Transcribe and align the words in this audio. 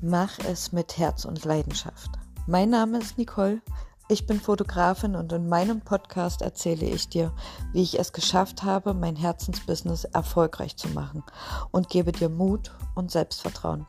Mach 0.00 0.38
es 0.38 0.70
mit 0.70 0.96
Herz 0.96 1.24
und 1.24 1.44
Leidenschaft. 1.44 2.10
Mein 2.46 2.70
Name 2.70 2.98
ist 2.98 3.18
Nicole. 3.18 3.60
Ich 4.08 4.26
bin 4.26 4.40
Fotografin 4.40 5.16
und 5.16 5.32
in 5.32 5.48
meinem 5.48 5.80
Podcast 5.80 6.40
erzähle 6.40 6.86
ich 6.86 7.08
dir, 7.08 7.34
wie 7.72 7.82
ich 7.82 7.98
es 7.98 8.12
geschafft 8.12 8.62
habe, 8.62 8.94
mein 8.94 9.16
Herzensbusiness 9.16 10.04
erfolgreich 10.04 10.76
zu 10.76 10.86
machen 10.90 11.24
und 11.72 11.88
gebe 11.88 12.12
dir 12.12 12.28
Mut 12.28 12.72
und 12.94 13.10
Selbstvertrauen. 13.10 13.88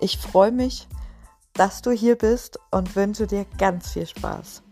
Ich 0.00 0.18
freue 0.18 0.52
mich, 0.52 0.86
dass 1.54 1.80
du 1.80 1.92
hier 1.92 2.16
bist 2.18 2.58
und 2.70 2.94
wünsche 2.94 3.26
dir 3.26 3.46
ganz 3.56 3.92
viel 3.92 4.06
Spaß. 4.06 4.62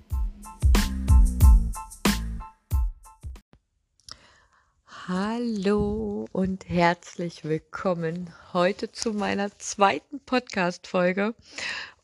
Hallo 5.08 6.26
und 6.32 6.68
herzlich 6.68 7.44
willkommen 7.44 8.34
heute 8.52 8.90
zu 8.90 9.12
meiner 9.12 9.56
zweiten 9.56 10.18
Podcast-Folge. 10.18 11.36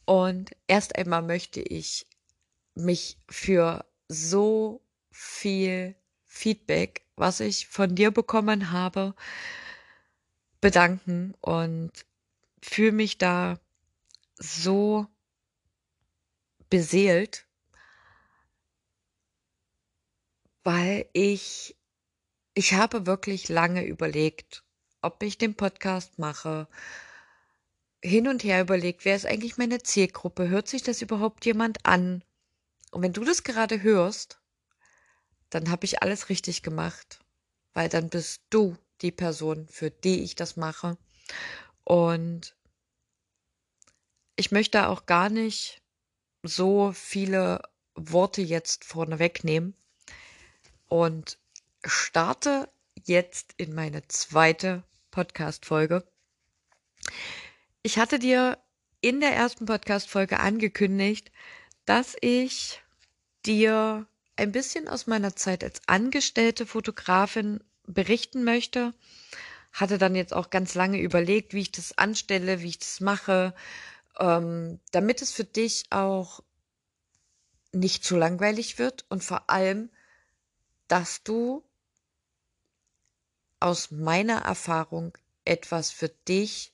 Und 0.04 0.52
erst 0.68 0.94
einmal 0.94 1.22
möchte 1.22 1.60
ich 1.60 2.06
mich 2.76 3.18
für 3.28 3.84
so 4.06 4.86
viel 5.10 5.96
Feedback, 6.26 7.04
was 7.16 7.40
ich 7.40 7.66
von 7.66 7.96
dir 7.96 8.12
bekommen 8.12 8.70
habe, 8.70 9.16
bedanken 10.60 11.34
und 11.40 11.90
fühle 12.62 12.92
mich 12.92 13.18
da 13.18 13.58
so 14.36 15.08
beseelt, 16.70 17.48
weil 20.62 21.08
ich 21.12 21.74
ich 22.54 22.74
habe 22.74 23.06
wirklich 23.06 23.48
lange 23.48 23.84
überlegt, 23.84 24.64
ob 25.00 25.22
ich 25.22 25.38
den 25.38 25.54
Podcast 25.54 26.18
mache. 26.18 26.68
Hin 28.02 28.28
und 28.28 28.44
her 28.44 28.60
überlegt, 28.60 29.04
wer 29.04 29.16
ist 29.16 29.26
eigentlich 29.26 29.56
meine 29.58 29.82
Zielgruppe? 29.82 30.48
Hört 30.48 30.68
sich 30.68 30.82
das 30.82 31.02
überhaupt 31.02 31.46
jemand 31.46 31.84
an? 31.86 32.22
Und 32.90 33.02
wenn 33.02 33.12
du 33.12 33.24
das 33.24 33.42
gerade 33.42 33.82
hörst, 33.82 34.40
dann 35.50 35.70
habe 35.70 35.84
ich 35.84 36.02
alles 36.02 36.28
richtig 36.28 36.62
gemacht, 36.62 37.20
weil 37.72 37.88
dann 37.88 38.08
bist 38.08 38.42
du 38.50 38.76
die 39.00 39.12
Person, 39.12 39.66
für 39.68 39.90
die 39.90 40.22
ich 40.22 40.34
das 40.34 40.56
mache. 40.56 40.98
Und 41.84 42.56
ich 44.36 44.50
möchte 44.50 44.88
auch 44.88 45.06
gar 45.06 45.28
nicht 45.28 45.82
so 46.42 46.92
viele 46.92 47.62
Worte 47.94 48.42
jetzt 48.42 48.84
vorne 48.84 49.18
wegnehmen 49.18 49.74
und 50.88 51.38
starte 51.84 52.68
jetzt 53.04 53.54
in 53.56 53.74
meine 53.74 54.06
zweite 54.08 54.84
Podcast-Folge. 55.10 56.04
Ich 57.82 57.98
hatte 57.98 58.18
dir 58.18 58.58
in 59.00 59.20
der 59.20 59.34
ersten 59.34 59.66
Podcast-Folge 59.66 60.38
angekündigt, 60.38 61.32
dass 61.84 62.16
ich 62.20 62.80
dir 63.44 64.06
ein 64.36 64.52
bisschen 64.52 64.88
aus 64.88 65.06
meiner 65.06 65.34
Zeit 65.34 65.64
als 65.64 65.80
angestellte 65.86 66.66
Fotografin 66.66 67.62
berichten 67.86 68.44
möchte. 68.44 68.94
Hatte 69.72 69.98
dann 69.98 70.14
jetzt 70.14 70.32
auch 70.32 70.50
ganz 70.50 70.74
lange 70.74 71.00
überlegt, 71.00 71.54
wie 71.54 71.62
ich 71.62 71.72
das 71.72 71.98
anstelle, 71.98 72.62
wie 72.62 72.68
ich 72.68 72.78
das 72.78 73.00
mache, 73.00 73.54
ähm, 74.18 74.78
damit 74.92 75.22
es 75.22 75.32
für 75.32 75.44
dich 75.44 75.86
auch 75.90 76.42
nicht 77.72 78.04
zu 78.04 78.16
langweilig 78.16 78.78
wird 78.78 79.06
und 79.08 79.24
vor 79.24 79.50
allem, 79.50 79.90
dass 80.88 81.22
du 81.24 81.64
aus 83.62 83.90
meiner 83.90 84.38
Erfahrung 84.42 85.16
etwas 85.44 85.90
für 85.90 86.08
dich 86.08 86.72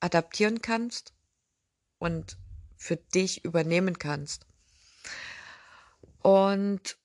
adaptieren 0.00 0.60
kannst 0.60 1.14
und 1.98 2.36
für 2.76 2.96
dich 2.96 3.44
übernehmen 3.44 3.98
kannst. 3.98 4.46
Und 6.22 6.98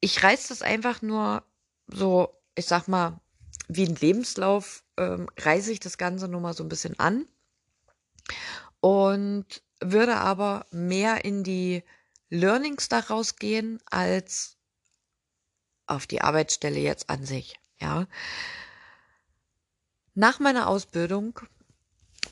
ich 0.00 0.22
reiß 0.22 0.48
das 0.48 0.62
einfach 0.62 1.02
nur 1.02 1.42
so, 1.88 2.34
ich 2.54 2.66
sag 2.66 2.86
mal, 2.88 3.20
wie 3.68 3.84
ein 3.84 3.96
Lebenslauf, 3.96 4.84
ähm, 4.96 5.28
reiße 5.36 5.72
ich 5.72 5.80
das 5.80 5.98
Ganze 5.98 6.28
nur 6.28 6.40
mal 6.40 6.54
so 6.54 6.62
ein 6.64 6.68
bisschen 6.68 6.98
an 6.98 7.26
und 8.80 9.62
würde 9.80 10.16
aber 10.16 10.66
mehr 10.70 11.24
in 11.24 11.44
die 11.44 11.82
Learnings 12.30 12.88
daraus 12.88 13.36
gehen 13.36 13.80
als 13.86 14.57
auf 15.88 16.06
die 16.06 16.20
Arbeitsstelle 16.20 16.80
jetzt 16.80 17.10
an 17.10 17.24
sich, 17.24 17.58
ja. 17.80 18.06
Nach 20.14 20.40
meiner 20.40 20.68
Ausbildung, 20.68 21.40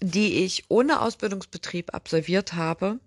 die 0.01 0.45
ich 0.45 0.65
ohne 0.69 1.01
Ausbildungsbetrieb 1.01 1.95
absolviert 1.95 2.55
habe, 2.55 2.99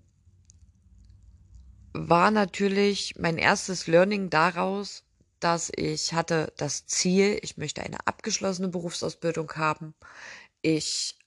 war 1.94 2.32
natürlich 2.32 3.16
mein 3.18 3.38
erstes 3.38 3.88
Learning 3.88 4.30
daraus, 4.30 5.04
dass 5.40 5.72
ich 5.76 6.14
hatte 6.14 6.54
das 6.58 6.86
Ziel, 6.86 7.40
ich 7.42 7.58
möchte 7.58 7.82
eine 7.82 8.06
abgeschlossene 8.08 8.68
Berufsausbildung 8.70 9.52
haben. 9.56 9.96
Ich 10.62 11.18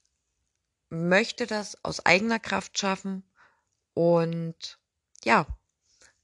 möchte 0.89 1.47
das 1.47 1.83
aus 1.83 2.05
eigener 2.05 2.39
Kraft 2.39 2.77
schaffen 2.77 3.23
und 3.93 4.79
ja, 5.23 5.47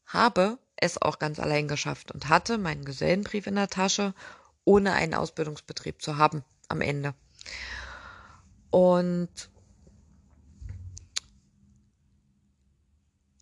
habe 0.05 0.59
es 0.81 1.01
auch 1.01 1.19
ganz 1.19 1.39
allein 1.39 1.67
geschafft 1.67 2.11
und 2.11 2.29
hatte 2.29 2.57
meinen 2.57 2.85
Gesellenbrief 2.85 3.47
in 3.47 3.55
der 3.55 3.67
Tasche, 3.67 4.13
ohne 4.65 4.93
einen 4.93 5.13
Ausbildungsbetrieb 5.13 6.01
zu 6.01 6.17
haben 6.17 6.43
am 6.67 6.81
Ende. 6.81 7.13
Und 8.69 9.49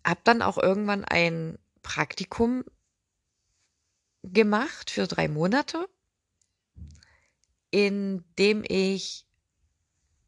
habe 0.06 0.20
dann 0.24 0.42
auch 0.42 0.56
irgendwann 0.56 1.04
ein 1.04 1.58
Praktikum 1.82 2.64
gemacht 4.22 4.90
für 4.90 5.06
drei 5.06 5.28
Monate, 5.28 5.88
in 7.70 8.24
dem 8.38 8.64
ich 8.66 9.26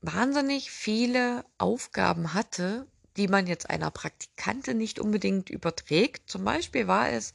wahnsinnig 0.02 0.70
viele 0.70 1.44
Aufgaben 1.58 2.34
hatte, 2.34 2.86
die 3.16 3.28
man 3.28 3.46
jetzt 3.46 3.68
einer 3.68 3.90
Praktikantin 3.90 4.78
nicht 4.78 4.98
unbedingt 4.98 5.50
überträgt. 5.50 6.30
Zum 6.30 6.44
Beispiel 6.44 6.86
war 6.86 7.10
es, 7.10 7.34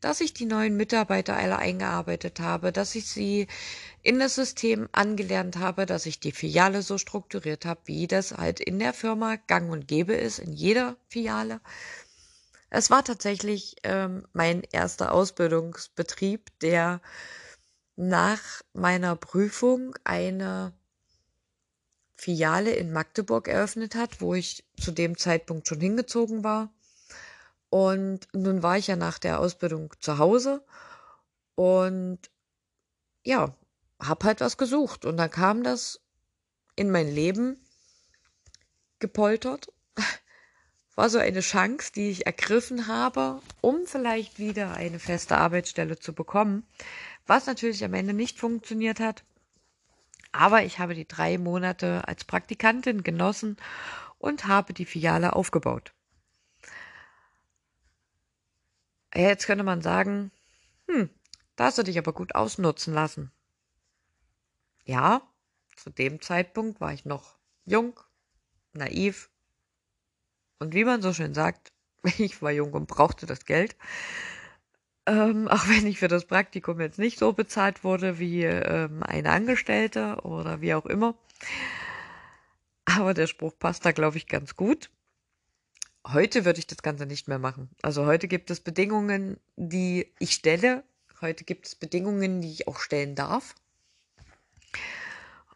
dass 0.00 0.20
ich 0.20 0.32
die 0.32 0.46
neuen 0.46 0.76
Mitarbeiter 0.76 1.36
alle 1.36 1.58
eingearbeitet 1.58 2.40
habe, 2.40 2.72
dass 2.72 2.94
ich 2.94 3.06
sie 3.06 3.46
in 4.02 4.18
das 4.18 4.34
System 4.34 4.88
angelernt 4.92 5.56
habe, 5.56 5.86
dass 5.86 6.06
ich 6.06 6.20
die 6.20 6.32
Filiale 6.32 6.82
so 6.82 6.98
strukturiert 6.98 7.66
habe, 7.66 7.80
wie 7.84 8.06
das 8.06 8.32
halt 8.32 8.60
in 8.60 8.78
der 8.78 8.94
Firma 8.94 9.36
gang 9.36 9.70
und 9.70 9.86
gäbe 9.88 10.14
ist, 10.14 10.38
in 10.38 10.52
jeder 10.52 10.96
Filiale. 11.08 11.60
Es 12.70 12.88
war 12.88 13.04
tatsächlich 13.04 13.76
ähm, 13.82 14.26
mein 14.32 14.62
erster 14.72 15.12
Ausbildungsbetrieb, 15.12 16.48
der 16.60 17.00
nach 17.96 18.40
meiner 18.72 19.16
Prüfung 19.16 19.94
eine 20.04 20.72
Filiale 22.20 22.72
in 22.72 22.92
Magdeburg 22.92 23.48
eröffnet 23.48 23.94
hat, 23.94 24.20
wo 24.20 24.34
ich 24.34 24.62
zu 24.78 24.92
dem 24.92 25.16
Zeitpunkt 25.16 25.66
schon 25.66 25.80
hingezogen 25.80 26.44
war. 26.44 26.70
Und 27.70 28.28
nun 28.34 28.62
war 28.62 28.76
ich 28.76 28.88
ja 28.88 28.96
nach 28.96 29.18
der 29.18 29.40
Ausbildung 29.40 29.94
zu 30.00 30.18
Hause 30.18 30.62
und 31.54 32.18
ja, 33.24 33.54
hab 33.98 34.24
halt 34.24 34.40
was 34.40 34.58
gesucht. 34.58 35.06
Und 35.06 35.16
dann 35.16 35.30
kam 35.30 35.62
das 35.62 36.00
in 36.76 36.90
mein 36.90 37.08
Leben 37.08 37.56
gepoltert. 38.98 39.72
War 40.96 41.08
so 41.08 41.18
eine 41.18 41.40
Chance, 41.40 41.92
die 41.94 42.10
ich 42.10 42.26
ergriffen 42.26 42.86
habe, 42.86 43.40
um 43.62 43.86
vielleicht 43.86 44.38
wieder 44.38 44.74
eine 44.74 44.98
feste 44.98 45.38
Arbeitsstelle 45.38 45.98
zu 45.98 46.12
bekommen, 46.12 46.66
was 47.26 47.46
natürlich 47.46 47.82
am 47.84 47.94
Ende 47.94 48.12
nicht 48.12 48.38
funktioniert 48.38 49.00
hat. 49.00 49.24
Aber 50.32 50.62
ich 50.62 50.78
habe 50.78 50.94
die 50.94 51.08
drei 51.08 51.38
Monate 51.38 52.06
als 52.06 52.24
Praktikantin 52.24 53.02
genossen 53.02 53.56
und 54.18 54.46
habe 54.46 54.72
die 54.72 54.84
Filiale 54.84 55.34
aufgebaut. 55.34 55.92
Jetzt 59.14 59.46
könnte 59.46 59.64
man 59.64 59.82
sagen, 59.82 60.30
hm, 60.88 61.10
da 61.56 61.64
hast 61.64 61.78
du 61.78 61.82
dich 61.82 61.98
aber 61.98 62.12
gut 62.12 62.34
ausnutzen 62.34 62.94
lassen. 62.94 63.32
Ja, 64.84 65.22
zu 65.76 65.90
dem 65.90 66.20
Zeitpunkt 66.20 66.80
war 66.80 66.92
ich 66.92 67.04
noch 67.04 67.36
jung, 67.64 67.98
naiv 68.72 69.30
und 70.60 70.74
wie 70.74 70.84
man 70.84 71.02
so 71.02 71.12
schön 71.12 71.34
sagt, 71.34 71.72
ich 72.18 72.40
war 72.40 72.52
jung 72.52 72.72
und 72.72 72.86
brauchte 72.86 73.26
das 73.26 73.44
Geld. 73.44 73.76
Ähm, 75.10 75.48
auch 75.48 75.66
wenn 75.66 75.88
ich 75.88 75.98
für 75.98 76.06
das 76.06 76.24
Praktikum 76.24 76.80
jetzt 76.80 77.00
nicht 77.00 77.18
so 77.18 77.32
bezahlt 77.32 77.82
wurde 77.82 78.20
wie 78.20 78.44
ähm, 78.44 79.02
eine 79.02 79.30
Angestellte 79.30 80.18
oder 80.22 80.60
wie 80.60 80.72
auch 80.72 80.86
immer. 80.86 81.16
Aber 82.84 83.12
der 83.12 83.26
Spruch 83.26 83.52
passt 83.58 83.84
da, 83.84 83.90
glaube 83.90 84.18
ich, 84.18 84.28
ganz 84.28 84.54
gut. 84.54 84.88
Heute 86.06 86.44
würde 86.44 86.60
ich 86.60 86.68
das 86.68 86.82
Ganze 86.82 87.06
nicht 87.06 87.26
mehr 87.26 87.40
machen. 87.40 87.70
Also 87.82 88.06
heute 88.06 88.28
gibt 88.28 88.52
es 88.52 88.60
Bedingungen, 88.60 89.40
die 89.56 90.06
ich 90.20 90.32
stelle. 90.32 90.84
Heute 91.20 91.42
gibt 91.42 91.66
es 91.66 91.74
Bedingungen, 91.74 92.40
die 92.40 92.52
ich 92.52 92.68
auch 92.68 92.78
stellen 92.78 93.16
darf. 93.16 93.56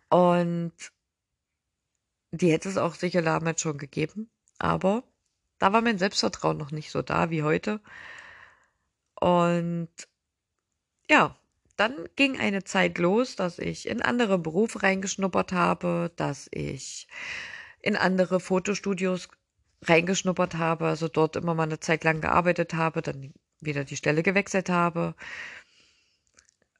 Und 0.08 0.72
die 2.32 2.50
hätte 2.50 2.68
es 2.68 2.76
auch 2.76 2.94
sicher 2.94 3.22
damals 3.22 3.60
schon 3.60 3.78
gegeben, 3.78 4.28
aber 4.58 5.04
da 5.60 5.72
war 5.72 5.80
mein 5.80 5.98
Selbstvertrauen 5.98 6.56
noch 6.56 6.72
nicht 6.72 6.90
so 6.90 7.02
da 7.02 7.30
wie 7.30 7.44
heute. 7.44 7.80
Und 9.24 9.88
ja, 11.08 11.34
dann 11.78 12.10
ging 12.14 12.38
eine 12.38 12.62
Zeit 12.62 12.98
los, 12.98 13.36
dass 13.36 13.58
ich 13.58 13.88
in 13.88 14.02
andere 14.02 14.38
Berufe 14.38 14.82
reingeschnuppert 14.82 15.50
habe, 15.52 16.12
dass 16.16 16.46
ich 16.50 17.08
in 17.80 17.96
andere 17.96 18.38
Fotostudios 18.38 19.30
reingeschnuppert 19.80 20.56
habe, 20.56 20.88
also 20.88 21.08
dort 21.08 21.36
immer 21.36 21.54
mal 21.54 21.62
eine 21.62 21.80
Zeit 21.80 22.04
lang 22.04 22.20
gearbeitet 22.20 22.74
habe, 22.74 23.00
dann 23.00 23.32
wieder 23.60 23.84
die 23.84 23.96
Stelle 23.96 24.22
gewechselt 24.22 24.68
habe, 24.68 25.14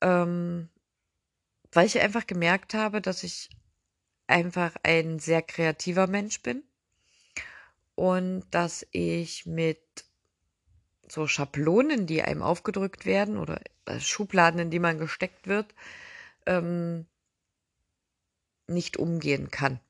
ähm, 0.03 0.69
weil 1.73 1.87
ich 1.87 1.99
einfach 1.99 2.27
gemerkt 2.27 2.75
habe, 2.75 3.01
dass 3.01 3.23
ich 3.23 3.49
einfach 4.27 4.75
ein 4.83 5.19
sehr 5.19 5.41
kreativer 5.41 6.09
Mensch 6.09 6.43
bin 6.43 6.63
und 7.95 8.45
dass 8.51 8.87
ich 8.91 9.47
mit 9.47 10.05
so 11.15 11.27
Schablonen, 11.27 12.07
die 12.07 12.23
einem 12.23 12.43
aufgedrückt 12.43 13.07
werden 13.07 13.39
oder 13.39 13.61
äh, 13.87 14.01
Schubladen, 14.01 14.61
in 14.61 14.71
die 14.71 14.79
man 14.79 14.99
gesteckt 14.99 15.47
wird, 15.47 15.75
ähm, 16.47 17.07
nicht 18.67 18.97
umgehen 18.97 19.51
kann. 19.51 19.81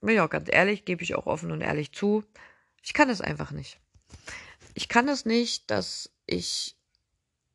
Bin 0.00 0.14
ich 0.14 0.20
auch 0.20 0.30
ganz 0.30 0.48
ehrlich, 0.50 0.84
gebe 0.84 1.02
ich 1.02 1.14
auch 1.14 1.26
offen 1.26 1.50
und 1.50 1.60
ehrlich 1.60 1.92
zu. 1.92 2.24
Ich 2.82 2.94
kann 2.94 3.10
es 3.10 3.20
einfach 3.20 3.50
nicht. 3.50 3.80
Ich 4.74 4.88
kann 4.88 5.08
es 5.08 5.24
nicht, 5.24 5.70
dass 5.70 6.10
ich, 6.26 6.76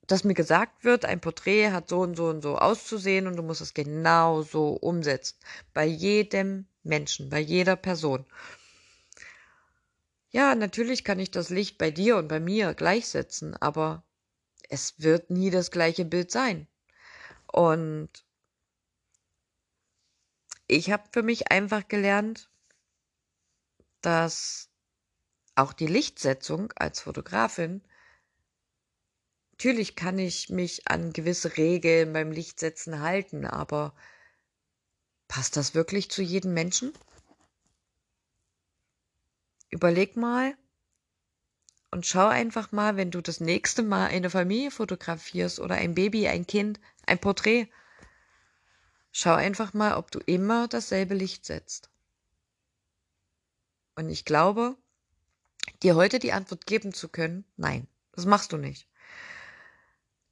dass 0.08 0.24
mir 0.24 0.34
gesagt 0.34 0.84
wird, 0.84 1.06
ein 1.06 1.22
Porträt 1.22 1.72
hat 1.72 1.88
so 1.88 2.00
und 2.02 2.16
so 2.16 2.28
und 2.28 2.42
so 2.42 2.58
auszusehen 2.58 3.28
und 3.28 3.36
du 3.36 3.44
musst 3.44 3.62
es 3.62 3.74
genau 3.74 4.42
so 4.42 4.70
umsetzen. 4.70 5.38
Bei 5.74 5.86
jedem 5.86 6.66
Menschen, 6.84 7.30
bei 7.30 7.40
jeder 7.40 7.76
Person. 7.76 8.26
Ja, 10.34 10.56
natürlich 10.56 11.04
kann 11.04 11.20
ich 11.20 11.30
das 11.32 11.50
Licht 11.50 11.78
bei 11.78 11.92
dir 11.92 12.16
und 12.18 12.28
bei 12.30 12.40
mir 12.40 12.74
gleichsetzen, 12.74 13.56
aber 13.58 14.04
es 14.70 14.96
wird 15.00 15.30
nie 15.30 15.50
das 15.50 15.72
gleiche 15.72 16.06
Bild 16.06 16.32
sein. 16.32 16.68
Und 17.52 18.10
ich 20.68 20.92
habe 20.92 21.04
für 21.12 21.22
mich 21.24 21.52
einfach 21.52 21.88
gelernt, 21.90 22.50
dass 24.02 24.70
auch 25.56 25.74
die 25.74 25.88
Lichtsetzung 25.88 26.72
als 26.78 27.02
Fotografin, 27.02 27.84
natürlich 29.52 29.96
kann 29.98 30.18
ich 30.18 30.50
mich 30.50 30.88
an 30.88 31.14
gewisse 31.14 31.58
Regeln 31.58 32.14
beim 32.14 32.32
Lichtsetzen 32.32 33.02
halten, 33.02 33.46
aber 33.46 33.94
passt 35.28 35.58
das 35.58 35.76
wirklich 35.76 36.10
zu 36.10 36.22
jedem 36.22 36.54
Menschen? 36.54 36.94
Überleg 39.72 40.16
mal 40.18 40.56
und 41.92 42.06
schau 42.06 42.28
einfach 42.28 42.72
mal, 42.72 42.98
wenn 42.98 43.12
du 43.12 43.22
das 43.22 43.40
nächste 43.40 43.84
Mal 43.84 44.08
eine 44.08 44.30
Familie 44.30 44.72
fotografierst 44.72 45.60
oder 45.60 45.76
ein 45.76 45.96
Baby, 45.96 46.28
ein 46.28 46.46
Kind, 46.46 46.80
ein 47.06 47.20
Porträt, 47.20 47.68
schau 49.12 49.34
einfach 49.34 49.74
mal, 49.74 49.96
ob 49.96 50.12
du 50.12 50.20
immer 50.20 50.68
dasselbe 50.68 51.16
Licht 51.16 51.46
setzt. 51.46 51.90
Und 53.96 54.10
ich 54.10 54.26
glaube, 54.26 54.78
dir 55.84 55.96
heute 55.96 56.20
die 56.20 56.34
Antwort 56.34 56.66
geben 56.66 56.94
zu 56.94 57.10
können, 57.10 57.46
nein, 57.58 57.88
das 58.12 58.26
machst 58.26 58.52
du 58.52 58.58
nicht. 58.58 58.88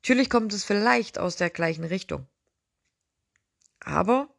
Natürlich 0.01 0.29
kommt 0.29 0.53
es 0.53 0.63
vielleicht 0.63 1.17
aus 1.17 1.35
der 1.35 1.49
gleichen 1.49 1.83
Richtung. 1.83 2.27
Aber 3.79 4.29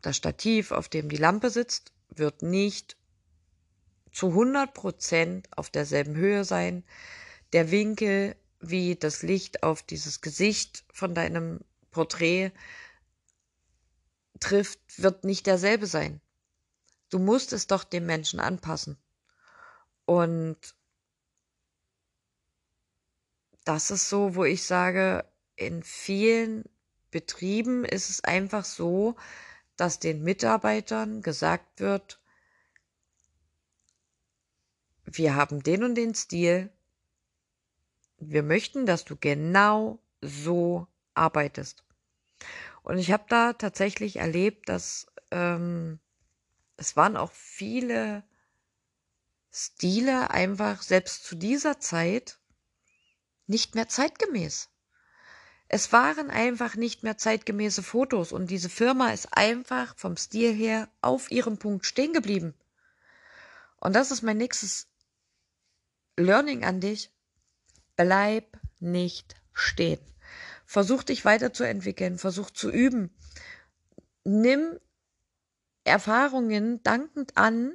das 0.00 0.16
Stativ, 0.16 0.70
auf 0.70 0.88
dem 0.88 1.08
die 1.08 1.16
Lampe 1.16 1.50
sitzt, 1.50 1.92
wird 2.10 2.42
nicht 2.42 2.97
zu 4.18 4.30
100 4.30 4.74
Prozent 4.74 5.48
auf 5.56 5.70
derselben 5.70 6.16
Höhe 6.16 6.44
sein. 6.44 6.82
Der 7.52 7.70
Winkel, 7.70 8.34
wie 8.58 8.96
das 8.96 9.22
Licht 9.22 9.62
auf 9.62 9.80
dieses 9.80 10.20
Gesicht 10.20 10.84
von 10.92 11.14
deinem 11.14 11.60
Porträt 11.92 12.50
trifft, 14.40 14.80
wird 14.96 15.22
nicht 15.22 15.46
derselbe 15.46 15.86
sein. 15.86 16.20
Du 17.10 17.20
musst 17.20 17.52
es 17.52 17.68
doch 17.68 17.84
dem 17.84 18.06
Menschen 18.06 18.40
anpassen. 18.40 18.98
Und 20.04 20.58
das 23.64 23.92
ist 23.92 24.08
so, 24.08 24.34
wo 24.34 24.42
ich 24.42 24.64
sage, 24.64 25.24
in 25.54 25.84
vielen 25.84 26.64
Betrieben 27.12 27.84
ist 27.84 28.10
es 28.10 28.24
einfach 28.24 28.64
so, 28.64 29.14
dass 29.76 30.00
den 30.00 30.24
Mitarbeitern 30.24 31.22
gesagt 31.22 31.78
wird, 31.78 32.17
wir 35.12 35.34
haben 35.34 35.62
den 35.62 35.84
und 35.84 35.94
den 35.94 36.14
Stil, 36.14 36.70
wir 38.18 38.42
möchten, 38.42 38.86
dass 38.86 39.04
du 39.04 39.16
genau 39.16 39.98
so 40.20 40.86
arbeitest. 41.14 41.84
Und 42.82 42.98
ich 42.98 43.12
habe 43.12 43.24
da 43.28 43.52
tatsächlich 43.52 44.16
erlebt, 44.16 44.68
dass 44.68 45.06
ähm, 45.30 45.98
es 46.76 46.96
waren 46.96 47.16
auch 47.16 47.32
viele 47.32 48.24
Stile 49.52 50.30
einfach 50.30 50.82
selbst 50.82 51.24
zu 51.24 51.36
dieser 51.36 51.80
Zeit 51.80 52.38
nicht 53.46 53.74
mehr 53.74 53.88
zeitgemäß. 53.88 54.68
Es 55.68 55.92
waren 55.92 56.30
einfach 56.30 56.76
nicht 56.76 57.02
mehr 57.02 57.18
zeitgemäße 57.18 57.82
Fotos 57.82 58.32
und 58.32 58.50
diese 58.50 58.70
Firma 58.70 59.10
ist 59.10 59.36
einfach 59.36 59.96
vom 59.96 60.16
Stil 60.16 60.54
her 60.54 60.88
auf 61.02 61.30
ihrem 61.30 61.58
Punkt 61.58 61.84
stehen 61.84 62.12
geblieben. 62.12 62.54
Und 63.80 63.94
das 63.94 64.10
ist 64.10 64.22
mein 64.22 64.38
nächstes 64.38 64.88
Learning 66.18 66.64
an 66.64 66.80
dich. 66.80 67.10
Bleib 67.96 68.58
nicht 68.80 69.36
stehen. 69.52 70.00
Versuch 70.66 71.02
dich 71.02 71.24
weiterzuentwickeln, 71.24 72.18
versuch 72.18 72.50
zu 72.50 72.70
üben. 72.70 73.10
Nimm 74.24 74.78
Erfahrungen 75.84 76.82
dankend 76.82 77.36
an 77.36 77.72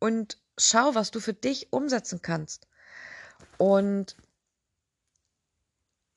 und 0.00 0.38
schau, 0.58 0.94
was 0.94 1.10
du 1.10 1.20
für 1.20 1.34
dich 1.34 1.72
umsetzen 1.72 2.22
kannst. 2.22 2.66
Und 3.58 4.16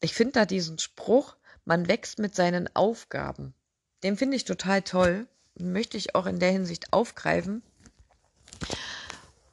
ich 0.01 0.13
finde 0.13 0.33
da 0.33 0.45
diesen 0.45 0.79
Spruch, 0.79 1.37
man 1.65 1.87
wächst 1.87 2.19
mit 2.19 2.35
seinen 2.35 2.73
Aufgaben. 2.75 3.53
Den 4.01 4.17
finde 4.17 4.35
ich 4.35 4.45
total 4.45 4.81
toll. 4.81 5.27
Möchte 5.55 5.97
ich 5.97 6.15
auch 6.15 6.25
in 6.25 6.39
der 6.39 6.51
Hinsicht 6.51 6.91
aufgreifen, 6.91 7.61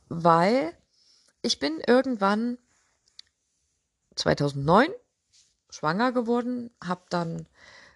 weil 0.09 0.73
ich 1.43 1.59
bin 1.59 1.81
irgendwann 1.87 2.59
2009 4.17 4.89
schwanger 5.71 6.13
geworden, 6.13 6.71
habe 6.83 7.05
dann 7.11 7.47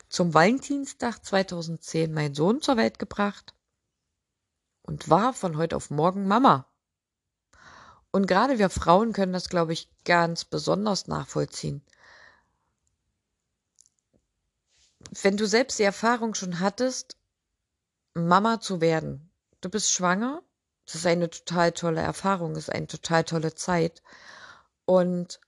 zum 0.09 0.33
Valentinstag 0.33 1.25
2010 1.25 2.13
meinen 2.13 2.35
Sohn 2.35 2.61
zur 2.63 2.77
Welt 2.77 2.99
gebracht 2.99 3.55
und 4.83 5.09
war 5.09 5.35
von 5.35 5.57
heute 5.57 5.77
auf 5.77 5.91
morgen 5.91 6.27
Mama. 6.27 6.67
Und 8.13 8.27
gerade 8.27 8.59
wir 8.59 8.71
Frauen 8.71 9.13
können 9.13 9.33
das, 9.33 9.49
glaube 9.49 9.73
ich, 9.73 9.91
ganz 10.05 10.45
besonders 10.45 11.09
nachvollziehen. 11.09 11.83
Wenn 15.23 15.37
du 15.37 15.47
selbst 15.47 15.79
die 15.79 15.85
Erfahrung 15.85 16.35
schon 16.35 16.61
hattest, 16.61 17.17
Mama 18.15 18.61
zu 18.61 18.81
werden, 18.81 19.31
du 19.61 19.69
bist 19.69 19.91
schwanger, 19.91 20.43
das 20.87 20.97
ist 20.97 21.07
eine 21.07 21.31
total 21.31 21.73
tolle 21.73 22.01
Erfahrung, 22.01 22.57
ist 22.57 22.73
eine 22.73 22.87
total 22.87 23.25
tolle 23.25 23.55
Zeit. 23.55 24.03
Und 24.85 25.41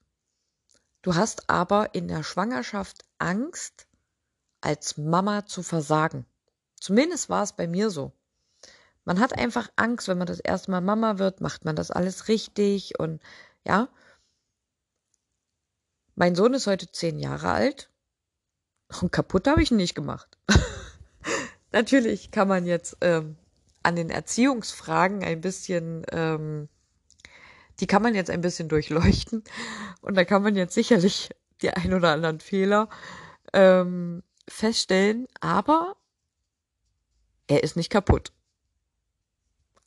du 1.03 1.15
hast 1.15 1.51
aber 1.51 1.95
in 1.95 2.09
der 2.09 2.23
Schwangerschaft 2.23 3.05
Angst, 3.19 3.87
als 4.61 4.97
Mama 4.97 5.47
zu 5.47 5.63
versagen. 5.63 6.27
Zumindest 6.81 7.29
war 7.29 7.43
es 7.43 7.53
bei 7.53 7.67
mir 7.67 7.91
so. 7.91 8.13
Man 9.05 9.21
hat 9.21 9.39
einfach 9.39 9.71
Angst, 9.77 10.09
wenn 10.09 10.19
man 10.19 10.27
das 10.27 10.41
erste 10.41 10.71
Mal 10.71 10.81
Mama 10.81 11.19
wird, 11.19 11.41
macht 11.41 11.65
man 11.65 11.77
das 11.77 11.91
alles 11.91 12.29
richtig 12.29 12.99
und 12.99 13.23
ja. 13.65 13.89
Mein 16.17 16.35
Sohn 16.35 16.55
ist 16.55 16.67
heute 16.67 16.91
zehn 16.91 17.19
Jahre 17.19 17.51
alt 17.51 17.91
und 19.01 19.13
kaputt 19.13 19.47
habe 19.47 19.63
ich 19.63 19.71
ihn 19.71 19.77
nicht 19.77 19.95
gemacht. 19.95 20.39
Natürlich 21.73 22.31
kann 22.31 22.49
man 22.49 22.67
jetzt 22.67 22.97
ähm, 23.03 23.37
an 23.87 23.95
den 23.95 24.11
Erziehungsfragen 24.11 25.23
ein 25.23 25.41
bisschen, 25.41 26.05
ähm, 26.11 26.69
die 27.79 27.87
kann 27.87 28.03
man 28.03 28.17
jetzt 28.17 28.31
ein 28.31 28.41
bisschen 28.41 28.69
durchleuchten 28.69 29.45
und 30.01 30.17
da 30.17 30.25
kann 30.25 30.43
man 30.43 30.57
jetzt 30.57 30.75
sicherlich 30.75 31.31
die 31.63 31.71
ein 31.71 31.95
oder 31.95 32.13
anderen 32.13 32.41
Fehler 32.41 32.89
ähm, 33.53 34.25
feststellen, 34.49 35.29
aber 35.41 35.97
er 37.47 37.63
ist 37.63 37.77
nicht 37.77 37.91
kaputt. 37.91 38.33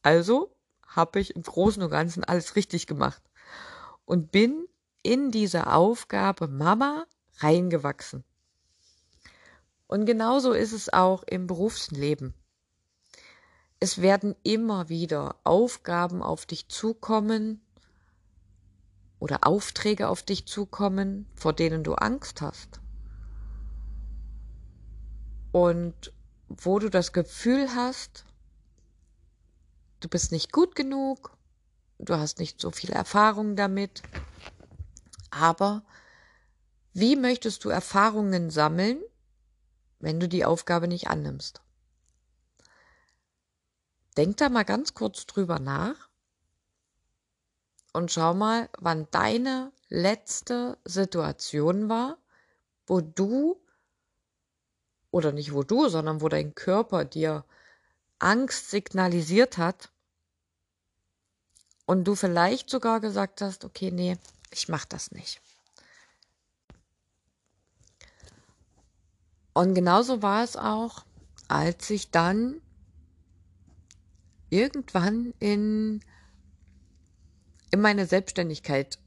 Also 0.02 0.56
habe 0.88 1.20
ich 1.20 1.36
im 1.36 1.44
Großen 1.44 1.84
und 1.84 1.90
Ganzen 1.90 2.24
alles 2.24 2.56
richtig 2.56 2.88
gemacht 2.88 3.22
und 4.06 4.32
bin 4.32 4.66
in 5.04 5.30
diese 5.30 5.68
Aufgabe 5.68 6.48
Mama 6.48 7.06
reingewachsen. 7.40 8.24
Und 9.88 10.06
genauso 10.06 10.54
ist 10.54 10.72
es 10.72 10.92
auch 10.94 11.24
im 11.24 11.48
Berufsleben. 11.48 12.34
Es 13.80 14.02
werden 14.02 14.36
immer 14.44 14.90
wieder 14.90 15.36
Aufgaben 15.44 16.22
auf 16.22 16.46
dich 16.46 16.68
zukommen 16.68 17.62
oder 19.20 19.46
Aufträge 19.46 20.10
auf 20.10 20.24
dich 20.24 20.46
zukommen, 20.46 21.28
vor 21.36 21.54
denen 21.54 21.84
du 21.84 21.94
Angst 21.94 22.42
hast. 22.42 22.82
Und 25.52 26.14
wo 26.50 26.80
du 26.80 26.90
das 26.90 27.14
Gefühl 27.14 27.70
hast, 27.74 28.26
du 30.02 30.10
bist 30.10 30.32
nicht 30.32 30.52
gut 30.52 30.76
genug, 30.76 31.38
du 32.00 32.16
hast 32.16 32.40
nicht 32.40 32.60
so 32.60 32.72
viel 32.72 32.92
Erfahrung 32.92 33.56
damit, 33.56 34.02
aber 35.32 35.84
wie 36.94 37.16
möchtest 37.16 37.64
du 37.64 37.70
Erfahrungen 37.70 38.50
sammeln, 38.50 39.00
wenn 40.00 40.20
du 40.20 40.28
die 40.28 40.44
Aufgabe 40.44 40.88
nicht 40.88 41.08
annimmst? 41.08 41.62
Denk 44.20 44.36
da 44.36 44.50
mal 44.50 44.66
ganz 44.66 44.94
kurz 44.94 45.26
drüber 45.28 45.60
nach 45.60 46.10
und 47.94 48.12
schau 48.12 48.34
mal, 48.34 48.68
wann 48.78 49.08
deine 49.12 49.72
letzte 49.88 50.78
Situation 50.84 51.88
war, 51.88 52.18
wo 52.86 53.00
du, 53.00 53.62
oder 55.10 55.32
nicht 55.32 55.54
wo 55.54 55.64
du, 55.64 55.88
sondern 55.88 56.20
wo 56.20 56.28
dein 56.28 56.54
Körper 56.54 57.06
dir 57.06 57.46
Angst 58.18 58.72
signalisiert 58.72 59.58
hat 59.58 59.90
und 61.86 62.04
du 62.04 62.16
vielleicht 62.16 62.70
sogar 62.70 63.00
gesagt 63.00 63.40
hast, 63.40 63.64
okay, 63.64 63.90
nee, 63.90 64.18
ich 64.52 64.68
mach 64.68 64.84
das 64.84 65.12
nicht. 65.12 65.40
Und 69.54 69.76
genauso 69.76 70.22
war 70.22 70.44
es 70.44 70.58
auch, 70.58 71.06
als 71.48 71.90
ich 71.90 72.12
dann 72.12 72.62
irgendwann 74.50 75.34
in, 75.40 76.02
in 77.72 77.82
meine 77.82 78.06
Selbstständigkeit 78.06 79.00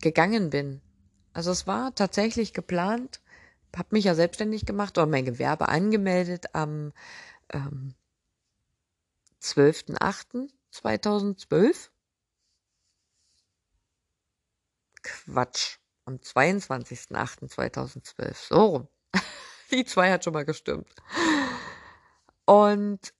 gegangen 0.00 0.50
bin. 0.50 0.80
Also 1.32 1.50
es 1.50 1.66
war 1.66 1.92
tatsächlich 1.94 2.52
geplant, 2.52 3.22
habe 3.76 3.88
mich 3.92 4.04
ja 4.04 4.14
selbstständig 4.14 4.66
gemacht 4.66 4.98
oder 4.98 5.06
mein 5.06 5.24
Gewerbe 5.24 5.68
angemeldet 5.68 6.54
am 6.54 6.92
ähm, 7.50 7.94
12.08.2012. 9.40 11.88
Quatsch, 15.02 15.78
am 16.04 16.16
22.08.2012, 16.16 18.48
so 18.48 18.66
rum. 18.66 18.86
Die 19.70 19.84
zwei 19.84 20.12
hat 20.12 20.24
schon 20.24 20.34
mal 20.34 20.44
gestimmt. 20.44 20.92
Und 22.44 23.14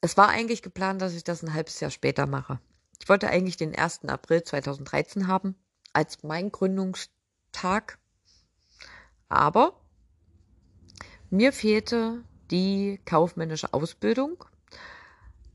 es 0.00 0.16
war 0.16 0.28
eigentlich 0.28 0.62
geplant, 0.62 1.02
dass 1.02 1.14
ich 1.14 1.24
das 1.24 1.42
ein 1.42 1.54
halbes 1.54 1.80
Jahr 1.80 1.90
später 1.90 2.26
mache. 2.26 2.60
Ich 3.00 3.08
wollte 3.08 3.28
eigentlich 3.28 3.56
den 3.56 3.74
1. 3.74 4.04
April 4.06 4.42
2013 4.42 5.26
haben, 5.26 5.54
als 5.92 6.22
mein 6.22 6.50
Gründungstag. 6.52 7.98
Aber 9.28 9.80
mir 11.30 11.52
fehlte 11.52 12.24
die 12.50 13.00
kaufmännische 13.04 13.72
Ausbildung, 13.72 14.44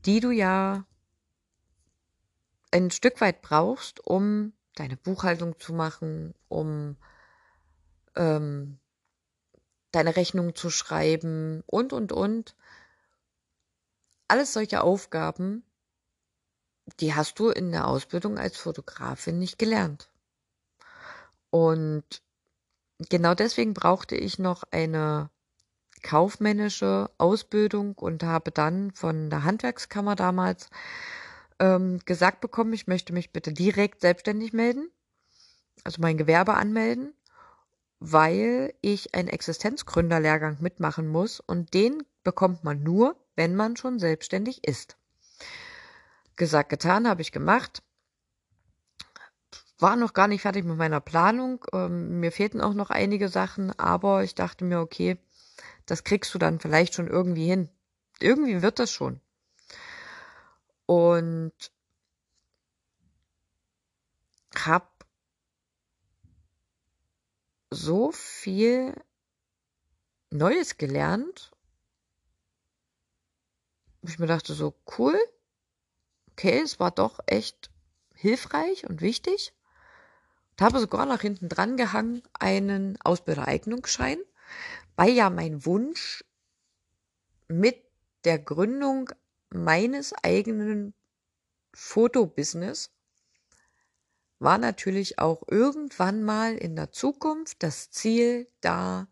die 0.06 0.20
du 0.20 0.30
ja 0.30 0.84
ein 2.70 2.90
Stück 2.90 3.20
weit 3.20 3.42
brauchst, 3.42 4.04
um 4.04 4.52
deine 4.74 4.96
Buchhaltung 4.96 5.58
zu 5.58 5.72
machen, 5.72 6.34
um 6.48 6.96
ähm, 8.14 8.78
deine 9.92 10.16
Rechnung 10.16 10.54
zu 10.54 10.70
schreiben 10.70 11.62
und, 11.66 11.92
und, 11.92 12.12
und. 12.12 12.54
Alles 14.28 14.52
solche 14.52 14.82
Aufgaben, 14.82 15.62
die 17.00 17.14
hast 17.14 17.38
du 17.38 17.48
in 17.50 17.72
der 17.72 17.86
Ausbildung 17.86 18.38
als 18.38 18.56
Fotografin 18.56 19.38
nicht 19.38 19.58
gelernt. 19.58 20.10
Und 21.50 22.04
genau 23.08 23.34
deswegen 23.34 23.74
brauchte 23.74 24.16
ich 24.16 24.38
noch 24.38 24.64
eine 24.70 25.30
kaufmännische 26.02 27.10
Ausbildung 27.18 27.94
und 27.94 28.22
habe 28.22 28.50
dann 28.50 28.92
von 28.92 29.30
der 29.30 29.44
Handwerkskammer 29.44 30.14
damals 30.14 30.68
ähm, 31.58 32.00
gesagt 32.04 32.40
bekommen, 32.40 32.72
ich 32.72 32.86
möchte 32.86 33.12
mich 33.12 33.32
bitte 33.32 33.52
direkt 33.52 34.00
selbstständig 34.02 34.52
melden, 34.52 34.90
also 35.84 36.00
mein 36.00 36.18
Gewerbe 36.18 36.54
anmelden 36.54 37.14
weil 37.98 38.74
ich 38.82 39.14
einen 39.14 39.28
Existenzgründerlehrgang 39.28 40.58
mitmachen 40.60 41.08
muss 41.08 41.40
und 41.40 41.74
den 41.74 42.02
bekommt 42.22 42.64
man 42.64 42.82
nur, 42.82 43.16
wenn 43.36 43.54
man 43.54 43.76
schon 43.76 43.98
selbstständig 43.98 44.66
ist. 44.66 44.96
Gesagt, 46.36 46.70
getan, 46.70 47.08
habe 47.08 47.22
ich 47.22 47.32
gemacht. 47.32 47.82
War 49.78 49.96
noch 49.96 50.14
gar 50.14 50.26
nicht 50.26 50.42
fertig 50.42 50.64
mit 50.64 50.76
meiner 50.76 51.00
Planung. 51.00 51.64
Ähm, 51.72 52.20
mir 52.20 52.32
fehlten 52.32 52.60
auch 52.60 52.74
noch 52.74 52.90
einige 52.90 53.28
Sachen, 53.28 53.78
aber 53.78 54.24
ich 54.24 54.34
dachte 54.34 54.64
mir, 54.64 54.80
okay, 54.80 55.18
das 55.84 56.02
kriegst 56.02 56.34
du 56.34 56.38
dann 56.38 56.60
vielleicht 56.60 56.94
schon 56.94 57.08
irgendwie 57.08 57.46
hin. 57.46 57.68
Irgendwie 58.20 58.62
wird 58.62 58.78
das 58.78 58.90
schon. 58.90 59.20
Und 60.86 61.52
hab 64.54 65.04
so 67.70 68.12
viel 68.12 68.94
Neues 70.30 70.78
gelernt. 70.78 71.52
Ich 74.08 74.18
mir 74.18 74.26
dachte 74.26 74.54
so, 74.54 74.74
cool. 74.98 75.18
Okay, 76.32 76.60
es 76.62 76.78
war 76.78 76.90
doch 76.90 77.18
echt 77.26 77.70
hilfreich 78.14 78.88
und 78.88 79.00
wichtig. 79.00 79.52
Und 80.52 80.62
habe 80.62 80.80
sogar 80.80 81.06
nach 81.06 81.20
hinten 81.20 81.48
dran 81.48 81.76
gehangen 81.76 82.22
einen 82.38 83.00
Ausbildereignungsschein, 83.02 84.18
weil 84.96 85.10
ja 85.10 85.30
mein 85.30 85.66
Wunsch 85.66 86.24
mit 87.48 87.82
der 88.24 88.38
Gründung 88.38 89.10
meines 89.50 90.12
eigenen 90.22 90.94
Fotobusiness 91.72 92.90
war 94.38 94.58
natürlich 94.58 95.18
auch 95.18 95.42
irgendwann 95.48 96.22
mal 96.22 96.56
in 96.56 96.76
der 96.76 96.92
Zukunft 96.92 97.62
das 97.62 97.90
Ziel, 97.90 98.50
da 98.60 99.08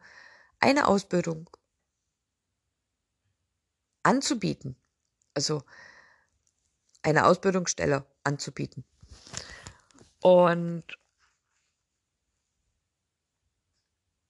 eine 0.60 0.86
Ausbildung 0.86 1.48
anzubieten. 4.02 4.76
Also 5.34 5.62
eine 7.02 7.26
Ausbildungsstelle 7.26 8.06
anzubieten. 8.24 8.84
Und 10.20 10.84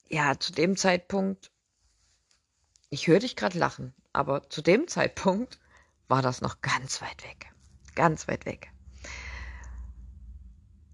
ja, 0.09 0.39
zu 0.39 0.53
dem 0.53 0.77
Zeitpunkt, 0.77 1.53
ich 2.91 3.07
höre 3.07 3.21
dich 3.21 3.37
gerade 3.37 3.59
lachen, 3.59 3.95
aber 4.13 4.49
zu 4.51 4.63
dem 4.63 4.89
Zeitpunkt 4.89 5.61
war 6.09 6.23
das 6.23 6.41
noch 6.41 6.61
ganz 6.61 7.01
weit 7.01 7.23
weg. 7.25 7.53
Ganz 7.95 8.27
weit 8.29 8.45
weg. 8.45 8.73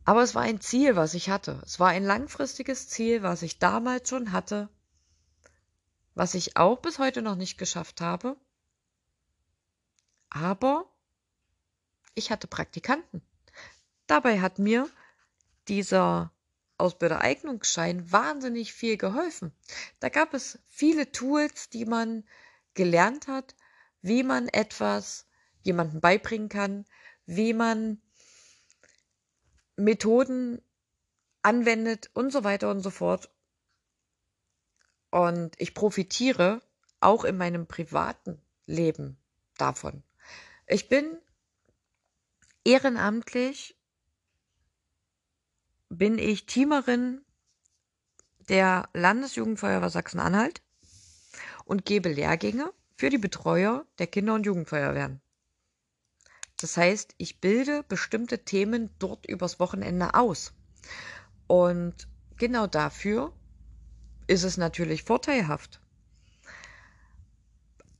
Aber 0.05 0.23
es 0.23 0.35
war 0.35 0.43
ein 0.43 0.61
Ziel, 0.61 0.97
was 0.97 1.15
ich 1.15 1.31
hatte. 1.31 1.61
Es 1.65 1.79
war 1.79 1.89
ein 1.89 2.05
langfristiges 2.05 2.89
Ziel, 2.89 3.23
was 3.23 3.43
ich 3.43 3.59
damals 3.59 4.09
schon 4.09 4.33
hatte, 4.33 4.69
was 6.15 6.35
ich 6.35 6.57
auch 6.57 6.81
bis 6.81 6.99
heute 6.99 7.23
noch 7.23 7.37
nicht 7.37 7.59
geschafft 7.59 8.01
habe. 8.01 8.37
Aber 10.31 10.91
ich 12.15 12.31
hatte 12.31 12.47
Praktikanten. 12.47 13.23
Dabei 14.07 14.41
hat 14.41 14.59
mir 14.59 14.89
dieser 15.69 16.33
Ausbildereignungsschein 16.79 18.11
wahnsinnig 18.11 18.73
viel 18.73 18.97
geholfen. 18.97 19.53
Da 20.01 20.09
gab 20.09 20.33
es 20.35 20.59
viele 20.67 21.13
Tools, 21.13 21.69
die 21.69 21.85
man 21.85 22.25
gelernt 22.75 23.29
hat, 23.29 23.55
wie 24.03 24.23
man 24.23 24.49
etwas 24.49 25.27
jemandem 25.63 26.01
beibringen 26.01 26.49
kann, 26.49 26.87
wie 27.27 27.53
man 27.53 28.01
Methoden 29.77 30.63
anwendet 31.43 32.11
und 32.15 32.33
so 32.33 32.45
weiter 32.45 32.71
und 32.71 32.81
so 32.81 32.91
fort. 32.91 33.31
Und 35.11 35.61
ich 35.61 35.75
profitiere 35.75 36.63
auch 37.01 37.25
in 37.25 37.37
meinem 37.37 37.67
privaten 37.67 38.41
Leben 38.67 39.19
davon. 39.57 40.03
Ich 40.73 40.89
bin 40.89 41.19
ehrenamtlich, 42.65 43.77
bin 45.89 46.17
ich 46.17 46.47
Teamerin 46.47 47.23
der 48.49 48.89
Landesjugendfeuerwehr 48.95 49.91
Sachsen-Anhalt 49.91 50.63
und 51.65 51.85
gebe 51.85 52.09
Lehrgänge 52.09 52.73
für 52.97 53.11
die 53.11 53.19
Betreuer 53.19 53.85
der 53.99 54.07
Kinder- 54.07 54.35
und 54.35 54.47
Jugendfeuerwehren. 54.47 55.21
Das 56.61 56.77
heißt, 56.77 57.17
ich 57.19 57.41
bilde 57.41 57.83
bestimmte 57.83 58.45
Themen 58.45 58.91
dort 59.01 59.27
übers 59.27 59.59
Wochenende 59.59 60.15
aus. 60.15 60.53
Und 61.49 62.07
genau 62.37 62.69
dafür 62.69 63.33
ist 64.29 64.45
es 64.45 64.57
natürlich 64.57 65.03
vorteilhaft. 65.03 65.81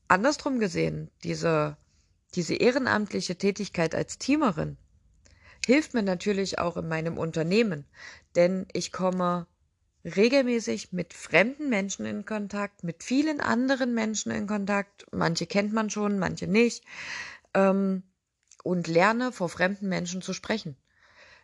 Andersrum 0.07 0.61
gesehen, 0.61 1.11
diese 1.25 1.77
diese 2.35 2.55
ehrenamtliche 2.55 3.37
Tätigkeit 3.37 3.95
als 3.95 4.19
Teamerin 4.19 4.77
hilft 5.67 5.95
mir 5.95 6.03
natürlich 6.03 6.59
auch 6.59 6.77
in 6.77 6.89
meinem 6.89 7.19
Unternehmen, 7.19 7.85
denn 8.35 8.67
ich 8.73 8.93
komme 8.93 9.47
regelmäßig 10.05 10.93
mit 10.93 11.13
fremden 11.13 11.69
Menschen 11.69 12.07
in 12.07 12.25
Kontakt, 12.25 12.85
mit 12.85 13.03
vielen 13.05 13.41
anderen 13.41 13.95
Menschen 13.95 14.33
in 14.33 14.47
Kontakt. 14.47 15.07
Manche 15.13 15.47
kennt 15.47 15.73
man 15.73 15.91
schon, 15.91 16.19
manche 16.19 16.47
nicht. 16.47 16.85
Ähm, 17.55 18.03
und 18.63 18.89
lerne 18.89 19.33
vor 19.33 19.49
fremden 19.49 19.89
Menschen 19.89 20.23
zu 20.23 20.33
sprechen. 20.33 20.77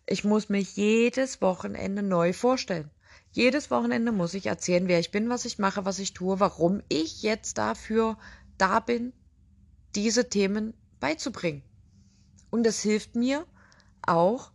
Ich 0.07 0.25
muss 0.25 0.49
mich 0.49 0.77
jedes 0.77 1.41
Wochenende 1.41 2.03
neu 2.03 2.33
vorstellen. 2.33 2.91
Jedes 3.33 3.71
Wochenende 3.71 4.13
muss 4.13 4.35
ich 4.35 4.47
erzählen, 4.47 4.89
wer 4.89 5.01
ich 5.01 5.11
bin, 5.11 5.29
was 5.29 5.45
ich 5.45 5.59
mache, 5.59 5.85
was 5.85 5.99
ich 5.99 6.15
tue, 6.15 6.41
warum 6.41 6.83
ich 6.89 7.23
jetzt 7.23 7.59
dafür 7.59 8.17
da 8.57 8.81
bin, 8.81 9.13
diese 9.97 10.29
Themen 10.29 10.75
beizubringen. 11.01 11.63
Und 12.51 12.65
das 12.65 12.81
hilft 12.81 13.17
mir 13.17 13.47
auch, 14.03 14.53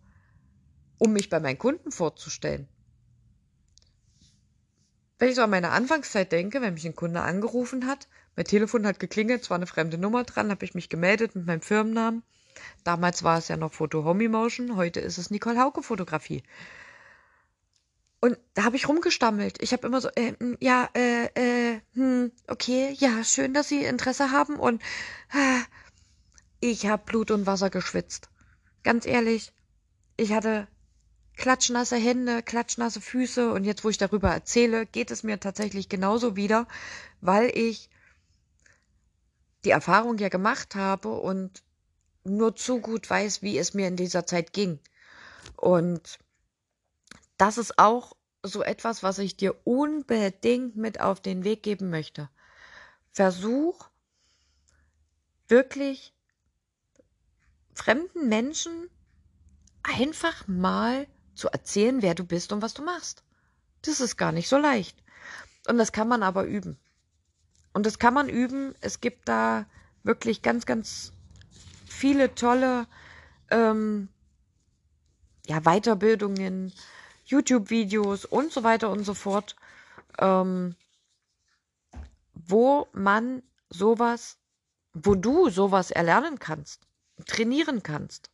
um 0.97 1.13
mich 1.13 1.29
bei 1.29 1.39
meinen 1.39 1.57
Kunden 1.57 1.91
vorzustellen. 1.91 2.67
Wenn 5.19 5.29
ich 5.29 5.35
so 5.35 5.43
an 5.43 5.49
meine 5.49 5.69
Anfangszeit 5.69 6.31
denke, 6.31 6.61
wenn 6.61 6.73
mich 6.73 6.85
ein 6.85 6.95
Kunde 6.95 7.21
angerufen 7.21 7.85
hat, 7.85 8.07
mein 8.35 8.45
Telefon 8.45 8.87
hat 8.87 8.99
geklingelt, 8.99 9.43
es 9.43 9.49
war 9.49 9.57
eine 9.57 9.67
fremde 9.67 9.97
Nummer 9.97 10.23
dran, 10.23 10.49
habe 10.49 10.65
ich 10.65 10.73
mich 10.73 10.89
gemeldet 10.89 11.35
mit 11.35 11.45
meinem 11.45 11.61
Firmennamen. 11.61 12.23
Damals 12.83 13.23
war 13.23 13.37
es 13.37 13.47
ja 13.47 13.57
noch 13.57 13.73
Foto 13.73 14.03
Home 14.03 14.23
Emotion, 14.23 14.75
heute 14.75 14.99
ist 14.99 15.17
es 15.17 15.29
Nicole 15.29 15.59
Hauke 15.59 15.83
Fotografie. 15.83 16.43
Und 18.21 18.37
da 18.53 18.63
habe 18.65 18.75
ich 18.75 18.87
rumgestammelt. 18.87 19.61
Ich 19.61 19.73
habe 19.73 19.87
immer 19.87 19.99
so, 19.99 20.09
äh, 20.15 20.33
hm, 20.39 20.55
ja, 20.59 20.87
äh, 20.93 21.25
äh, 21.73 21.81
hm, 21.93 22.31
okay, 22.47 22.95
ja, 22.99 23.23
schön, 23.23 23.53
dass 23.53 23.67
Sie 23.67 23.83
Interesse 23.83 24.29
haben. 24.31 24.57
Und 24.57 24.81
äh, 25.33 25.61
ich 26.59 26.85
habe 26.85 27.03
Blut 27.03 27.31
und 27.31 27.47
Wasser 27.47 27.71
geschwitzt. 27.71 28.29
Ganz 28.83 29.07
ehrlich, 29.07 29.51
ich 30.17 30.33
hatte 30.33 30.67
klatschnasse 31.35 31.95
Hände, 31.95 32.43
klatschnasse 32.43 33.01
Füße 33.01 33.51
und 33.51 33.63
jetzt, 33.63 33.83
wo 33.83 33.89
ich 33.89 33.97
darüber 33.97 34.29
erzähle, 34.29 34.85
geht 34.85 35.09
es 35.09 35.23
mir 35.23 35.39
tatsächlich 35.39 35.89
genauso 35.89 36.35
wieder, 36.35 36.67
weil 37.21 37.51
ich 37.57 37.89
die 39.65 39.71
Erfahrung 39.71 40.19
ja 40.19 40.29
gemacht 40.29 40.75
habe 40.75 41.09
und 41.09 41.63
nur 42.23 42.55
zu 42.55 42.79
gut 42.79 43.09
weiß, 43.09 43.41
wie 43.41 43.57
es 43.57 43.73
mir 43.73 43.87
in 43.87 43.95
dieser 43.95 44.27
Zeit 44.27 44.53
ging. 44.53 44.79
Und 45.55 46.19
das 47.41 47.57
ist 47.57 47.79
auch 47.79 48.15
so 48.43 48.61
etwas, 48.61 49.01
was 49.01 49.17
ich 49.17 49.35
dir 49.35 49.55
unbedingt 49.65 50.75
mit 50.75 51.01
auf 51.01 51.21
den 51.21 51.43
Weg 51.43 51.63
geben 51.63 51.89
möchte. 51.89 52.29
Versuch 53.11 53.89
wirklich 55.47 56.13
fremden 57.73 58.29
Menschen 58.29 58.91
einfach 59.81 60.47
mal 60.47 61.07
zu 61.33 61.47
erzählen, 61.49 62.03
wer 62.03 62.13
du 62.13 62.23
bist 62.25 62.53
und 62.53 62.61
was 62.61 62.75
du 62.75 62.83
machst. 62.83 63.23
Das 63.81 64.01
ist 64.01 64.17
gar 64.17 64.31
nicht 64.31 64.47
so 64.47 64.59
leicht. 64.59 65.03
Und 65.67 65.79
das 65.79 65.91
kann 65.91 66.07
man 66.07 66.21
aber 66.21 66.43
üben. 66.43 66.77
Und 67.73 67.87
das 67.87 67.97
kann 67.97 68.13
man 68.13 68.29
üben. 68.29 68.75
Es 68.81 69.01
gibt 69.01 69.27
da 69.27 69.65
wirklich 70.03 70.43
ganz, 70.43 70.67
ganz 70.67 71.11
viele 71.87 72.35
tolle 72.35 72.85
ähm, 73.49 74.09
ja, 75.47 75.61
Weiterbildungen, 75.61 76.71
YouTube-Videos 77.31 78.25
und 78.25 78.51
so 78.51 78.63
weiter 78.63 78.89
und 78.89 79.03
so 79.03 79.13
fort, 79.13 79.55
ähm, 80.19 80.75
wo 82.33 82.87
man 82.93 83.43
sowas, 83.69 84.37
wo 84.93 85.15
du 85.15 85.49
sowas 85.49 85.91
erlernen 85.91 86.39
kannst, 86.39 86.87
trainieren 87.25 87.83
kannst. 87.83 88.29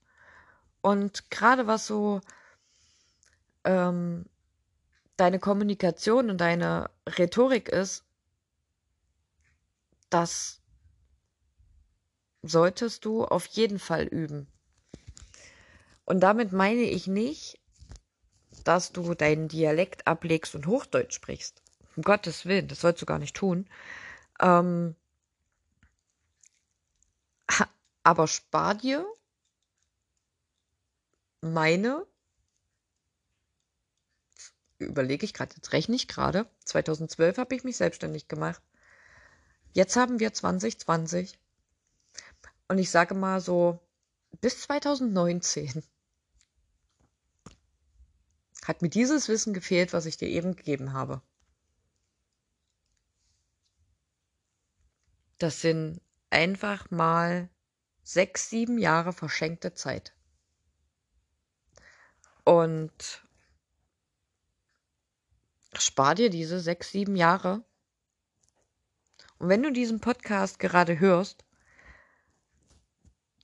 Und 0.82 1.30
gerade 1.30 1.68
was 1.68 1.88
so 1.88 2.22
ähm, 3.64 4.26
deine 5.18 5.40
Kommunikation 5.40 6.30
und 6.30 6.40
deine 6.40 6.90
Rhetorik 7.08 7.70
ist, 7.70 8.04
das 10.10 10.62
solltest 12.44 13.06
du 13.06 13.26
auf 13.26 13.46
jeden 13.48 13.80
Fall 13.80 14.06
üben. 14.06 14.48
Und 16.06 16.22
damit 16.22 16.54
meine 16.54 16.84
ich 16.84 17.08
nicht, 17.08 17.60
dass 18.68 18.92
du 18.92 19.14
deinen 19.14 19.48
Dialekt 19.48 20.08
ablegst 20.08 20.56
und 20.56 20.68
Hochdeutsch 20.68 21.14
sprichst. 21.14 21.62
Um 21.96 22.04
Gottes 22.04 22.46
Willen, 22.46 22.68
das 22.68 22.82
sollst 22.82 23.02
du 23.02 23.06
gar 23.06 23.20
nicht 23.20 23.36
tun. 23.36 23.68
Ähm, 24.40 24.96
aber 28.04 28.28
spar 28.28 28.76
dir 28.76 29.06
meine 31.42 32.06
überlege 34.80 35.26
ich 35.26 35.34
gerade, 35.34 35.56
jetzt 35.56 35.74
rechne 35.74 35.96
ich 35.96 36.08
gerade. 36.08 36.46
2012 36.66 37.38
habe 37.38 37.56
ich 37.56 37.64
mich 37.64 37.78
selbstständig 37.78 38.28
gemacht. 38.28 38.62
Jetzt 39.74 39.96
haben 39.96 40.20
wir 40.20 40.34
2020. 40.34 41.38
Und 42.68 42.78
ich 42.78 42.92
sage 42.92 43.16
mal 43.16 43.40
so, 43.42 43.80
bis 44.42 44.62
2019 44.62 45.84
hat 48.68 48.82
mir 48.82 48.90
dieses 48.90 49.30
Wissen 49.30 49.54
gefehlt, 49.54 49.94
was 49.94 50.06
ich 50.06 50.18
dir 50.18 50.28
eben 50.28 50.56
gegeben 50.56 50.92
habe. 50.92 51.22
Das 55.38 55.62
sind 55.62 56.02
einfach 56.30 56.92
mal 56.92 57.50
sechs, 58.04 58.50
sieben 58.50 58.78
Jahre 58.78 59.14
verschenkte 59.14 59.74
Zeit. 59.74 60.14
Und 62.44 63.24
spar 65.74 66.16
dir 66.16 66.30
diese 66.30 66.60
sechs, 66.60 66.92
sieben 66.92 67.16
Jahre. 67.16 67.64
Und 69.38 69.48
wenn 69.48 69.64
du 69.64 69.72
diesen 69.72 70.02
Podcast 70.02 70.60
gerade 70.60 71.00
hörst, 71.00 71.46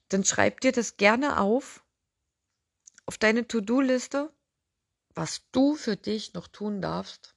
dann 0.10 0.26
schreib 0.26 0.60
dir 0.60 0.74
das 0.74 0.98
gerne 0.98 1.40
auf, 1.40 1.84
auf 3.06 3.18
deine 3.18 3.48
To-Do-Liste, 3.48 4.34
was 5.15 5.43
du 5.52 5.76
für 5.76 5.95
dich 5.95 6.34
noch 6.34 6.47
tun 6.47 6.82
darfst. 6.82 7.36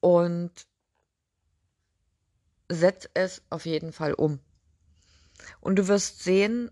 Und 0.00 0.52
setz 2.68 3.08
es 3.14 3.42
auf 3.50 3.66
jeden 3.66 3.92
Fall 3.92 4.14
um. 4.14 4.40
Und 5.60 5.76
du 5.76 5.88
wirst 5.88 6.22
sehen, 6.22 6.70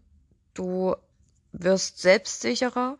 du 0.54 0.96
wirst 1.52 1.98
selbstsicherer 1.98 2.98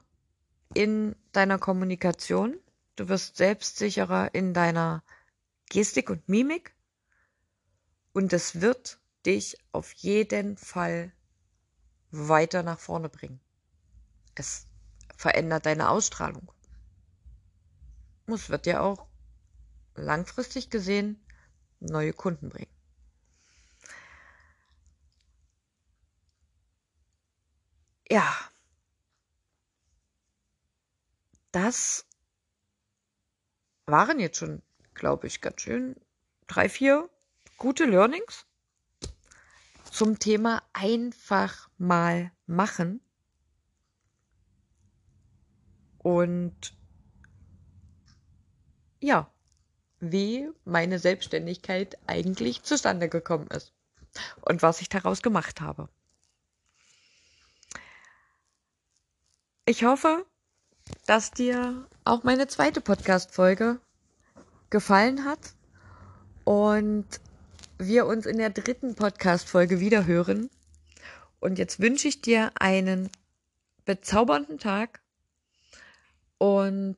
in 0.74 1.16
deiner 1.32 1.58
Kommunikation. 1.58 2.58
Du 2.96 3.08
wirst 3.08 3.36
selbstsicherer 3.36 4.34
in 4.34 4.54
deiner 4.54 5.02
Gestik 5.68 6.10
und 6.10 6.28
Mimik 6.28 6.74
und 8.12 8.32
es 8.32 8.60
wird 8.60 8.98
dich 9.26 9.58
auf 9.72 9.92
jeden 9.94 10.56
Fall 10.56 11.12
weiter 12.10 12.62
nach 12.62 12.78
vorne 12.78 13.08
bringen. 13.08 13.40
Es 14.36 14.66
verändert 15.24 15.64
deine 15.64 15.88
Ausstrahlung. 15.88 16.52
Es 18.26 18.50
wird 18.50 18.66
dir 18.66 18.82
auch 18.82 19.06
langfristig 19.94 20.68
gesehen 20.68 21.18
neue 21.80 22.12
Kunden 22.12 22.50
bringen. 22.50 22.70
Ja, 28.10 28.36
das 31.52 32.04
waren 33.86 34.20
jetzt 34.20 34.36
schon, 34.36 34.60
glaube 34.92 35.26
ich, 35.26 35.40
ganz 35.40 35.62
schön 35.62 35.96
drei, 36.48 36.68
vier 36.68 37.08
gute 37.56 37.86
Learnings 37.86 38.44
zum 39.90 40.18
Thema 40.18 40.62
einfach 40.74 41.70
mal 41.78 42.30
machen. 42.44 43.00
Und 46.04 46.76
ja, 49.00 49.30
wie 50.00 50.50
meine 50.66 50.98
Selbstständigkeit 50.98 51.96
eigentlich 52.06 52.62
zustande 52.62 53.08
gekommen 53.08 53.46
ist 53.46 53.72
und 54.42 54.60
was 54.60 54.82
ich 54.82 54.90
daraus 54.90 55.22
gemacht 55.22 55.62
habe. 55.62 55.88
Ich 59.64 59.84
hoffe, 59.84 60.26
dass 61.06 61.30
dir 61.30 61.88
auch 62.04 62.22
meine 62.22 62.48
zweite 62.48 62.82
Podcast-Folge 62.82 63.80
gefallen 64.68 65.24
hat 65.24 65.54
und 66.44 67.06
wir 67.78 68.04
uns 68.04 68.26
in 68.26 68.36
der 68.36 68.50
dritten 68.50 68.94
Podcast-Folge 68.94 69.80
wieder 69.80 70.04
hören. 70.04 70.50
Und 71.40 71.58
jetzt 71.58 71.80
wünsche 71.80 72.08
ich 72.08 72.20
dir 72.20 72.52
einen 72.56 73.08
bezaubernden 73.86 74.58
Tag 74.58 75.00
und 76.38 76.96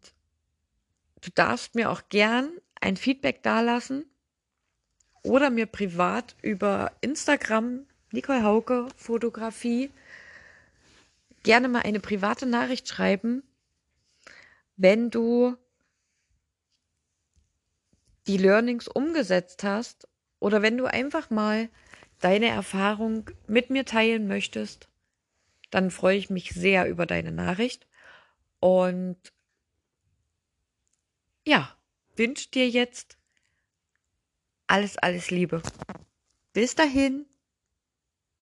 du 1.20 1.30
darfst 1.34 1.74
mir 1.74 1.90
auch 1.90 2.02
gern 2.08 2.50
ein 2.80 2.96
Feedback 2.96 3.42
dalassen 3.42 4.04
oder 5.22 5.50
mir 5.50 5.66
privat 5.66 6.36
über 6.42 6.92
Instagram 7.00 7.86
Nicole 8.12 8.42
Hauke 8.42 8.88
Fotografie 8.96 9.90
gerne 11.42 11.68
mal 11.68 11.82
eine 11.82 12.00
private 12.00 12.46
Nachricht 12.46 12.88
schreiben, 12.88 13.42
wenn 14.76 15.10
du 15.10 15.56
die 18.26 18.36
Learnings 18.36 18.88
umgesetzt 18.88 19.62
hast 19.62 20.08
oder 20.40 20.62
wenn 20.62 20.76
du 20.76 20.86
einfach 20.86 21.30
mal 21.30 21.68
deine 22.20 22.48
Erfahrung 22.48 23.30
mit 23.46 23.70
mir 23.70 23.84
teilen 23.84 24.26
möchtest, 24.26 24.88
dann 25.70 25.90
freue 25.90 26.16
ich 26.16 26.30
mich 26.30 26.50
sehr 26.50 26.88
über 26.88 27.06
deine 27.06 27.32
Nachricht 27.32 27.85
und 28.66 29.32
ja, 31.46 31.78
wünsche 32.16 32.50
dir 32.50 32.68
jetzt 32.68 33.16
alles, 34.66 34.98
alles 34.98 35.30
Liebe. 35.30 35.62
Bis 36.52 36.74
dahin. 36.74 37.26